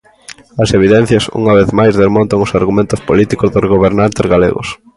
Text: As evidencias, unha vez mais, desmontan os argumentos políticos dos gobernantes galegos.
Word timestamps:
As 0.63 0.69
evidencias, 0.77 1.25
unha 1.39 1.53
vez 1.59 1.69
mais, 1.79 1.93
desmontan 2.01 2.43
os 2.45 2.53
argumentos 2.59 3.03
políticos 3.09 3.51
dos 3.53 3.69
gobernantes 3.73 4.25
galegos. 4.33 4.67